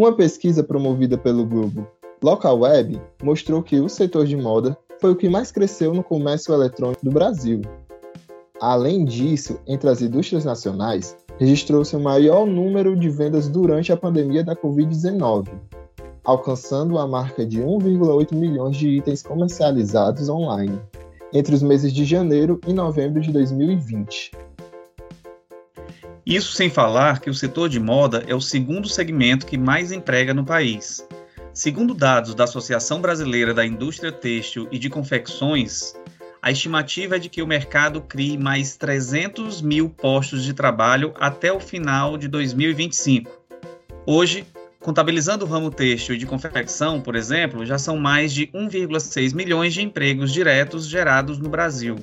[0.00, 1.86] Uma pesquisa promovida pelo Globo
[2.22, 6.54] Local Web mostrou que o setor de moda foi o que mais cresceu no comércio
[6.54, 7.60] eletrônico do Brasil.
[8.58, 14.42] Além disso, entre as indústrias nacionais, registrou-se o maior número de vendas durante a pandemia
[14.42, 15.48] da Covid-19,
[16.24, 20.80] alcançando a marca de 1,8 milhões de itens comercializados online
[21.30, 24.32] entre os meses de janeiro e novembro de 2020.
[26.30, 30.32] Isso sem falar que o setor de moda é o segundo segmento que mais emprega
[30.32, 31.04] no país.
[31.52, 35.92] Segundo dados da Associação Brasileira da Indústria Têxtil e de Confecções,
[36.40, 41.52] a estimativa é de que o mercado crie mais 300 mil postos de trabalho até
[41.52, 43.28] o final de 2025.
[44.06, 44.46] Hoje,
[44.78, 49.74] contabilizando o ramo têxtil e de confecção, por exemplo, já são mais de 1,6 milhões
[49.74, 51.96] de empregos diretos gerados no Brasil.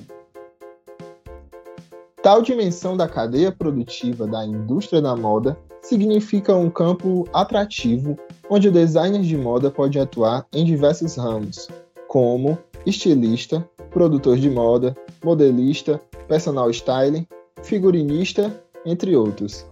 [2.28, 8.18] Tal dimensão da cadeia produtiva da indústria da moda significa um campo atrativo
[8.50, 11.68] onde o designer de moda pode atuar em diversos ramos,
[12.06, 14.94] como estilista, produtor de moda,
[15.24, 17.26] modelista, personal styling,
[17.62, 19.64] figurinista, entre outros.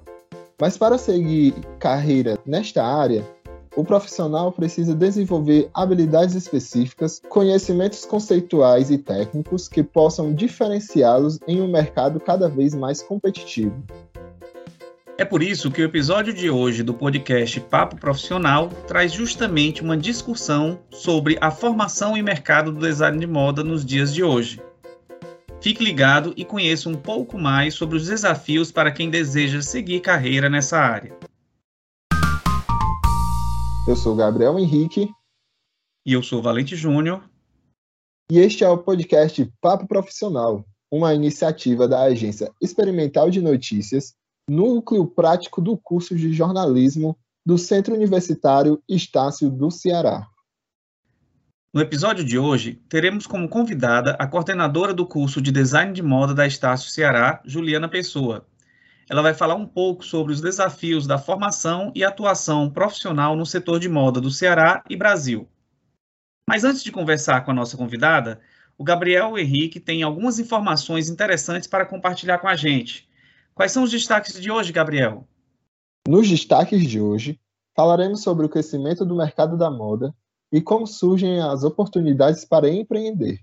[0.59, 3.23] Mas para seguir carreira nesta área,
[3.77, 11.71] o profissional precisa desenvolver habilidades específicas, conhecimentos conceituais e técnicos que possam diferenciá-los em um
[11.71, 13.85] mercado cada vez mais competitivo.
[15.19, 19.97] É por isso que o episódio de hoje do podcast Papo Profissional traz justamente uma
[19.97, 24.61] discussão sobre a formação e mercado do design de moda nos dias de hoje.
[25.61, 30.51] Fique ligado e conheça um pouco mais sobre os desafios para quem deseja seguir carreira
[30.51, 31.13] nessa área.
[33.87, 35.09] Eu sou Gabriel Henrique.
[36.05, 37.23] E eu sou Valente Júnior.
[38.29, 44.13] E este é o podcast Papo Profissional, uma iniciativa da Agência Experimental de Notícias
[44.51, 47.17] núcleo prático do curso de jornalismo
[47.47, 50.27] do Centro Universitário Estácio do Ceará.
[51.73, 56.35] No episódio de hoje, teremos como convidada a coordenadora do curso de Design de Moda
[56.35, 58.49] da Estácio Ceará, Juliana Pessoa.
[59.09, 63.79] Ela vai falar um pouco sobre os desafios da formação e atuação profissional no setor
[63.79, 65.49] de moda do Ceará e Brasil.
[66.49, 68.41] Mas antes de conversar com a nossa convidada,
[68.77, 73.09] o Gabriel Henrique tem algumas informações interessantes para compartilhar com a gente.
[73.55, 75.27] Quais são os destaques de hoje, Gabriel?
[76.07, 77.41] Nos destaques de hoje,
[77.75, 80.15] falaremos sobre o crescimento do mercado da moda
[80.53, 83.41] e como surgem as oportunidades para empreender.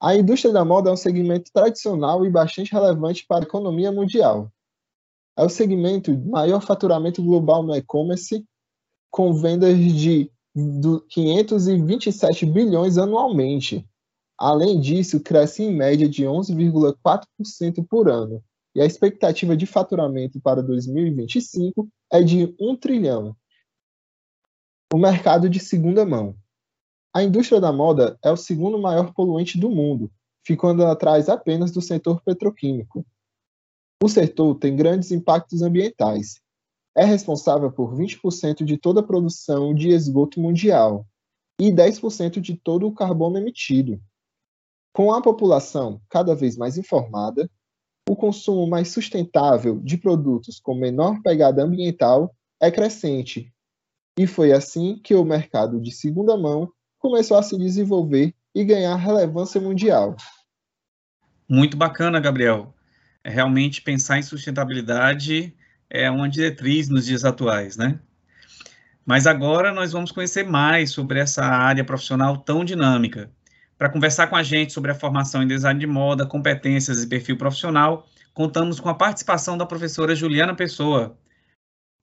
[0.00, 4.52] A indústria da moda é um segmento tradicional e bastante relevante para a economia mundial.
[5.36, 8.44] É o segmento de maior faturamento global no e-commerce,
[9.10, 10.30] com vendas de
[11.08, 13.86] 527 bilhões anualmente.
[14.38, 18.42] Além disso, cresce em média de 11,4% por ano,
[18.74, 23.34] e a expectativa de faturamento para 2025 é de 1 trilhão.
[24.92, 26.36] O mercado de segunda mão.
[27.16, 30.12] A indústria da moda é o segundo maior poluente do mundo,
[30.46, 33.06] ficando atrás apenas do setor petroquímico.
[34.04, 36.42] O setor tem grandes impactos ambientais.
[36.94, 41.06] É responsável por 20% de toda a produção de esgoto mundial
[41.58, 43.98] e 10% de todo o carbono emitido.
[44.92, 47.50] Com a população cada vez mais informada,
[48.06, 53.50] o consumo mais sustentável de produtos com menor pegada ambiental é crescente.
[54.18, 56.70] E foi assim que o mercado de segunda mão
[57.08, 60.16] começou a se desenvolver e ganhar relevância mundial.
[61.48, 62.74] Muito bacana, Gabriel.
[63.22, 65.54] É, realmente pensar em sustentabilidade
[65.88, 68.00] é uma diretriz nos dias atuais, né?
[69.04, 73.30] Mas agora nós vamos conhecer mais sobre essa área profissional tão dinâmica.
[73.78, 77.36] Para conversar com a gente sobre a formação em design de moda, competências e perfil
[77.36, 81.16] profissional, contamos com a participação da professora Juliana Pessoa.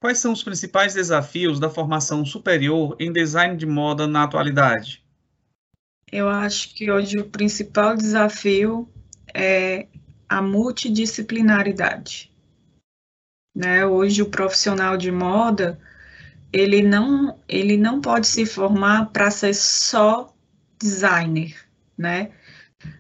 [0.04, 5.02] Quais são os principais desafios da formação superior em design de moda na atualidade?
[6.12, 8.86] Eu acho que hoje o principal desafio
[9.34, 9.88] é
[10.28, 12.30] a multidisciplinaridade.
[13.56, 13.86] Né?
[13.86, 15.80] Hoje o profissional de moda
[16.52, 20.36] ele não ele não pode se formar para ser só
[20.78, 21.56] designer,
[21.98, 22.32] né?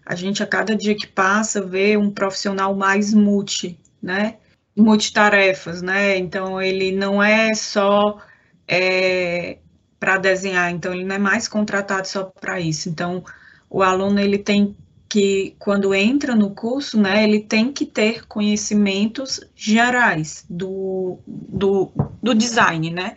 [0.05, 4.37] A gente, a cada dia que passa, vê um profissional mais multi, né?
[4.75, 6.17] Multitarefas, né?
[6.17, 8.19] Então, ele não é só
[8.67, 9.59] é,
[9.99, 12.89] para desenhar, então, ele não é mais contratado só para isso.
[12.89, 13.23] Então,
[13.69, 14.75] o aluno, ele tem
[15.07, 21.91] que, quando entra no curso, né, ele tem que ter conhecimentos gerais do, do,
[22.21, 23.15] do design, né?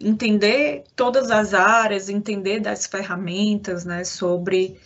[0.00, 4.78] entender todas as áreas, entender das ferramentas, né, sobre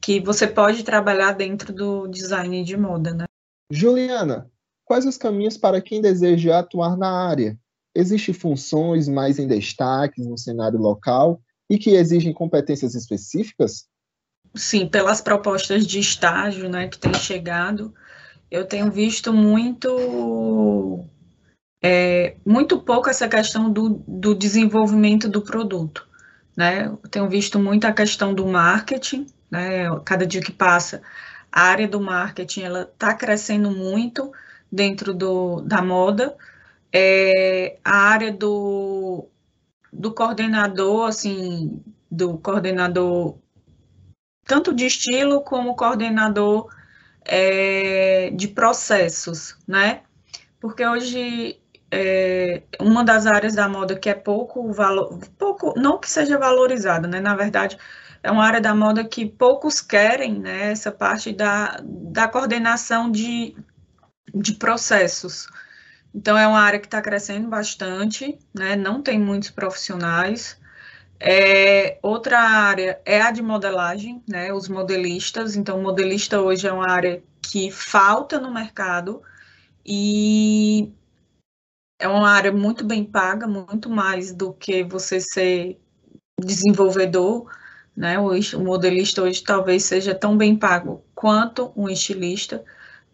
[0.00, 3.24] que você pode trabalhar dentro do design de moda, né?
[3.70, 4.50] Juliana,
[4.90, 7.56] quais os caminhos para quem deseja atuar na área?
[7.94, 13.86] existem funções mais em destaque no cenário local e que exigem competências específicas?
[14.52, 17.94] Sim, pelas propostas de estágio né, que têm chegado,
[18.50, 21.04] eu tenho visto muito,
[21.80, 26.04] é, muito pouco essa questão do, do desenvolvimento do produto.
[26.56, 26.86] Né?
[26.86, 29.84] Eu tenho visto muito a questão do marketing, né?
[30.04, 31.00] cada dia que passa,
[31.52, 34.32] a área do marketing ela está crescendo muito
[34.70, 36.36] dentro do, da moda.
[36.92, 39.28] É, a área do,
[39.92, 43.38] do coordenador, assim, do coordenador
[44.50, 46.68] tanto de estilo como coordenador
[47.24, 50.02] é, de processos, né?
[50.58, 56.10] Porque hoje é, uma das áreas da moda que é pouco valor, pouco, não que
[56.10, 57.20] seja valorizada, né?
[57.20, 57.78] Na verdade,
[58.22, 60.72] é uma área da moda que poucos querem, né?
[60.72, 63.56] Essa parte da, da coordenação de,
[64.34, 65.46] de processos.
[66.14, 68.76] Então, é uma área que está crescendo bastante, né?
[68.76, 70.58] Não tem muitos profissionais.
[71.20, 74.52] É, outra área é a de modelagem, né?
[74.52, 75.56] Os modelistas.
[75.56, 79.22] Então, modelista hoje é uma área que falta no mercado
[79.84, 80.92] e
[81.98, 85.78] é uma área muito bem paga, muito mais do que você ser
[86.40, 87.50] desenvolvedor,
[87.96, 88.18] né?
[88.18, 92.64] O, modelista hoje talvez seja tão bem pago quanto um estilista,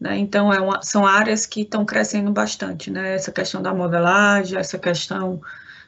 [0.00, 0.18] né?
[0.18, 3.14] Então é uma, são áreas que estão crescendo bastante, né?
[3.14, 5.40] Essa questão da modelagem, essa questão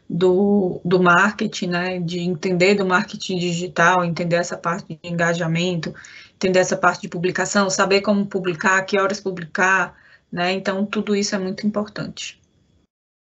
[0.09, 2.01] do, do marketing, né?
[2.01, 5.95] De entender do marketing digital, entender essa parte de engajamento,
[6.35, 9.95] entender essa parte de publicação, saber como publicar, que horas publicar,
[10.33, 10.53] né?
[10.53, 12.39] Então tudo isso é muito importante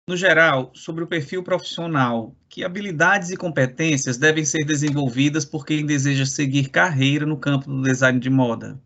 [0.08, 5.84] no geral, sobre o perfil profissional, que habilidades e competências devem ser desenvolvidas por quem
[5.84, 8.80] deseja seguir carreira no campo do design de moda?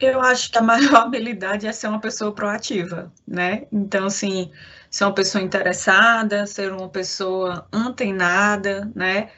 [0.00, 3.66] Eu acho que a maior habilidade é ser uma pessoa proativa, né?
[3.72, 4.50] Então, assim,
[4.90, 9.30] ser uma pessoa interessada, ser uma pessoa antenada, né?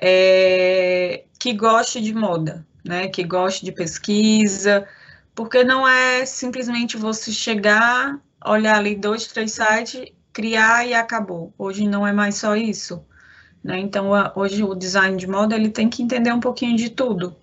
[0.00, 3.08] É, que goste de moda, né?
[3.08, 4.86] Que goste de pesquisa,
[5.34, 11.54] porque não é simplesmente você chegar, olhar ali dois, três sites criar e acabou.
[11.56, 13.04] Hoje não é mais só isso.
[13.62, 13.78] Né?
[13.78, 17.36] Então, hoje o design de moda ele tem que entender um pouquinho de tudo.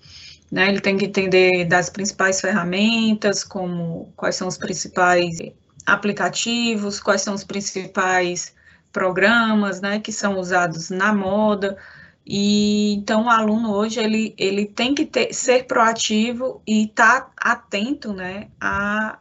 [0.51, 0.69] Né?
[0.69, 5.37] Ele tem que entender das principais ferramentas, como quais são os principais
[5.85, 8.53] aplicativos, quais são os principais
[8.91, 11.77] programas né, que são usados na moda.
[12.25, 17.31] E então o aluno hoje ele, ele tem que ter, ser proativo e estar tá
[17.37, 19.19] atento né, a,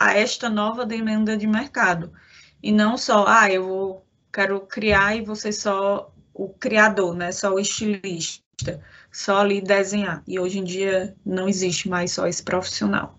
[0.00, 2.12] a esta nova demanda de mercado
[2.62, 7.32] e não só, ah, eu vou, quero criar e você só o criador, né?
[7.32, 8.44] Só o estilista,
[9.12, 10.22] só ali desenhar.
[10.26, 13.16] E hoje em dia não existe mais só esse profissional.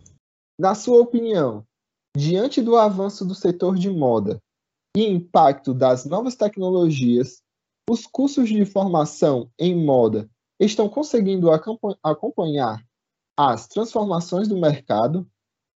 [0.60, 1.66] Na sua opinião,
[2.16, 4.40] diante do avanço do setor de moda
[4.96, 7.42] e impacto das novas tecnologias,
[7.90, 10.30] os cursos de formação em moda
[10.60, 11.50] estão conseguindo
[12.04, 12.84] acompanhar
[13.38, 15.28] as transformações do mercado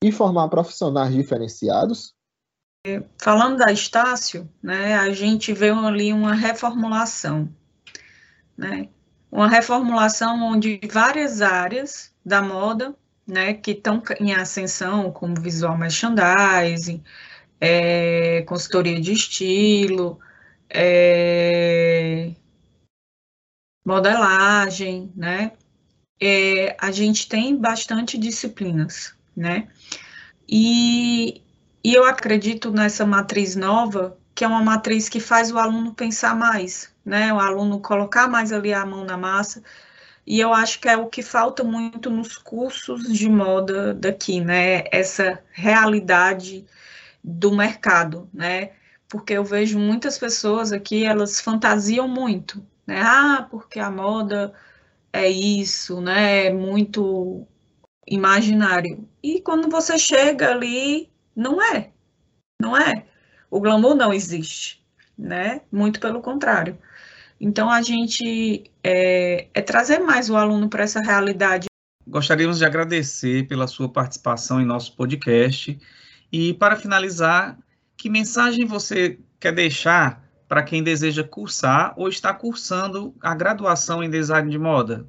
[0.03, 2.15] e formar profissionais diferenciados?
[3.17, 7.49] falando da Estácio, né, a gente vê ali uma reformulação,
[8.57, 8.89] né,
[9.33, 12.95] uma reformulação onde várias áreas da moda,
[13.27, 17.03] né, que estão em ascensão, como visual merchandising,
[17.59, 20.21] é, consultoria de estilo,
[20.69, 22.33] é,
[23.87, 25.53] modelagem, né,
[26.21, 29.69] é, a gente tem bastante disciplinas, né,
[30.47, 31.41] e
[31.85, 36.35] e eu acredito nessa matriz nova, que é uma matriz que faz o aluno pensar
[36.35, 37.33] mais, né?
[37.33, 39.63] O aluno colocar mais ali a mão na massa.
[40.27, 44.83] E eu acho que é o que falta muito nos cursos de moda daqui, né?
[44.91, 46.67] Essa realidade
[47.23, 48.73] do mercado, né?
[49.09, 53.01] Porque eu vejo muitas pessoas aqui, elas fantasiam muito, né?
[53.01, 54.53] Ah, porque a moda
[55.13, 56.47] é isso, né?
[56.47, 57.47] É muito
[58.09, 59.09] imaginário.
[59.23, 61.93] E quando você chega ali, não é.
[62.61, 63.07] Não é.
[63.53, 64.83] O glamour não existe,
[65.17, 65.61] né?
[65.71, 66.79] Muito pelo contrário.
[67.39, 71.67] Então, a gente é, é trazer mais o aluno para essa realidade.
[72.09, 75.79] Gostaríamos de agradecer pela sua participação em nosso podcast.
[76.33, 77.59] E, para finalizar,
[77.95, 84.09] que mensagem você quer deixar para quem deseja cursar ou está cursando a graduação em
[84.09, 85.07] design de moda?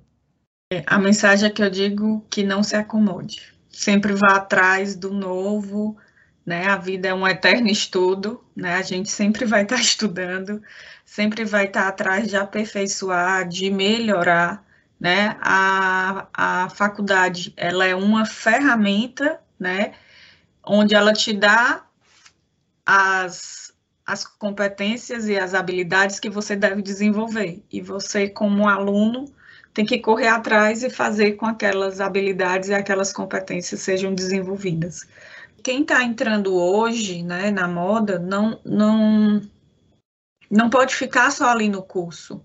[0.85, 3.53] A mensagem é que eu digo que não se acomode.
[3.69, 5.97] Sempre vá atrás do novo,
[6.45, 6.65] né?
[6.67, 8.75] A vida é um eterno estudo, né?
[8.75, 10.61] A gente sempre vai estar tá estudando,
[11.05, 14.65] sempre vai estar tá atrás de aperfeiçoar, de melhorar,
[14.99, 15.37] né?
[15.41, 19.93] A, a faculdade, ela é uma ferramenta, né?
[20.65, 21.85] Onde ela te dá
[22.85, 23.73] as,
[24.05, 27.63] as competências e as habilidades que você deve desenvolver.
[27.71, 29.33] E você, como aluno,
[29.73, 35.07] tem que correr atrás e fazer com aquelas habilidades e aquelas competências sejam desenvolvidas.
[35.63, 39.41] Quem está entrando hoje, né, na moda, não, não,
[40.51, 42.43] não pode ficar só ali no curso.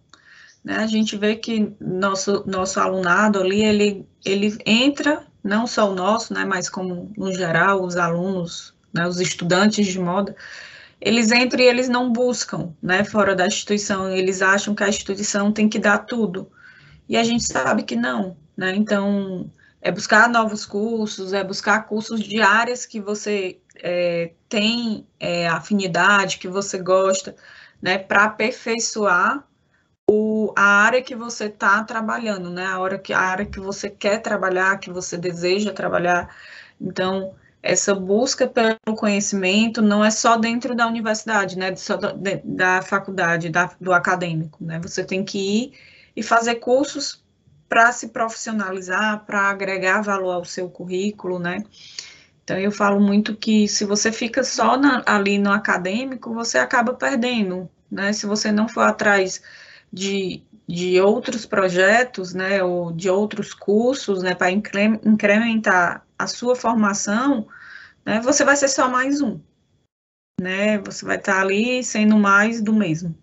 [0.64, 0.76] Né?
[0.76, 6.32] A gente vê que nosso, nosso alunado ali, ele, ele entra, não só o nosso,
[6.32, 10.36] né, mas como no geral, os alunos, né, os estudantes de moda,
[11.00, 15.52] eles entram e eles não buscam, né, fora da instituição, eles acham que a instituição
[15.52, 16.50] tem que dar tudo.
[17.08, 18.74] E a gente sabe que não, né?
[18.76, 25.48] Então, é buscar novos cursos, é buscar cursos de áreas que você é, tem é,
[25.48, 27.34] afinidade, que você gosta,
[27.80, 29.44] né, para aperfeiçoar
[30.10, 33.88] o, a área que você está trabalhando, né, a, hora que, a área que você
[33.88, 36.34] quer trabalhar, que você deseja trabalhar.
[36.80, 42.82] Então, essa busca pelo conhecimento não é só dentro da universidade, né, só da, da
[42.82, 45.72] faculdade, da, do acadêmico, né, você tem que ir
[46.16, 47.22] e fazer cursos
[47.68, 51.62] para se profissionalizar, para agregar valor ao seu currículo, né,
[52.48, 56.94] então eu falo muito que se você fica só na, ali no acadêmico, você acaba
[56.94, 59.42] perdendo, né, se você não for atrás
[59.92, 67.46] de, de outros projetos, né, ou de outros cursos, né, para incrementar a sua formação,
[68.02, 69.38] né, você vai ser só mais um,
[70.40, 73.14] né, você vai estar ali sendo mais do mesmo.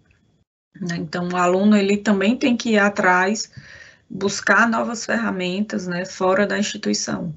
[0.79, 3.51] Né, então, o aluno, ele também tem que ir atrás,
[4.09, 7.33] buscar novas ferramentas, né, fora da instituição.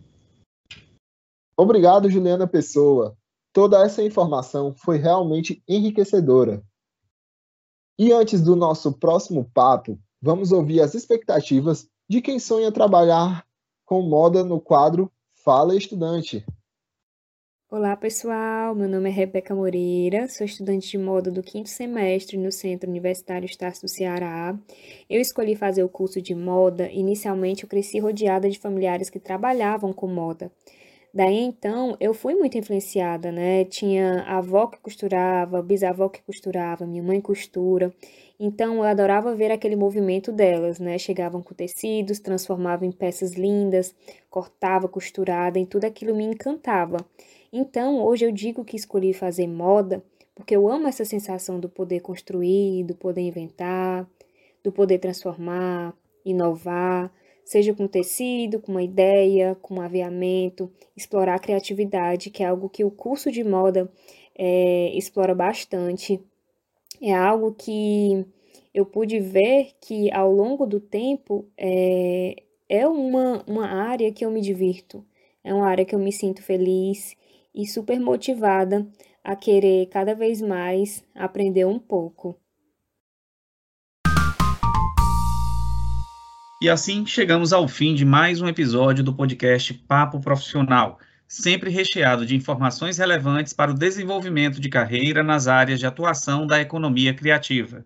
[1.57, 3.17] Obrigado, Juliana Pessoa.
[3.53, 6.63] Toda essa informação foi realmente enriquecedora.
[7.99, 13.45] E antes do nosso próximo papo, vamos ouvir as expectativas de quem sonha trabalhar
[13.85, 15.11] com moda no quadro
[15.45, 16.47] Fala Estudante.
[17.71, 18.75] Olá, pessoal.
[18.75, 23.45] Meu nome é Rebeca Moreira, sou estudante de moda do quinto semestre no Centro Universitário
[23.45, 24.59] Estácio do Ceará.
[25.09, 26.91] Eu escolhi fazer o curso de moda.
[26.91, 30.51] Inicialmente, eu cresci rodeada de familiares que trabalhavam com moda.
[31.13, 33.67] Daí então eu fui muito influenciada, né?
[33.67, 37.93] Tinha avó que costurava, bisavó que costurava, minha mãe costura.
[38.41, 40.97] Então eu adorava ver aquele movimento delas, né?
[40.97, 43.95] Chegavam com tecidos, transformavam em peças lindas,
[44.31, 47.05] cortava, costurada, e tudo aquilo me encantava.
[47.53, 50.03] Então hoje eu digo que escolhi fazer moda
[50.35, 54.09] porque eu amo essa sensação do poder construir, do poder inventar,
[54.63, 57.13] do poder transformar, inovar
[57.49, 62.69] seja com tecido, com uma ideia, com um aviamento, explorar a criatividade, que é algo
[62.69, 63.91] que o curso de moda
[64.37, 66.21] é, explora bastante.
[67.01, 68.23] É algo que
[68.75, 72.37] eu pude ver que ao longo do tempo é,
[72.69, 75.03] é uma, uma área que eu me divirto,
[75.43, 77.17] é uma área que eu me sinto feliz
[77.55, 78.87] e super motivada
[79.23, 82.39] a querer cada vez mais aprender um pouco.
[86.61, 92.27] E assim chegamos ao fim de mais um episódio do podcast Papo Profissional, sempre recheado
[92.27, 97.85] de informações relevantes para o desenvolvimento de carreira nas áreas de atuação da economia criativa.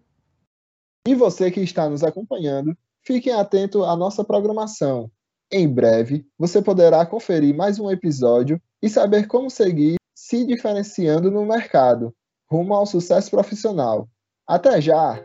[1.07, 5.11] E você que está nos acompanhando, fiquem atento à nossa programação.
[5.55, 11.45] Em breve, você poderá conferir mais um episódio e saber como seguir se diferenciando no
[11.45, 12.11] mercado,
[12.51, 14.09] rumo ao sucesso profissional.
[14.49, 15.23] Até já!